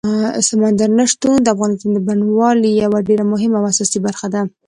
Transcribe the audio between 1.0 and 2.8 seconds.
شتون د افغانستان د بڼوالۍ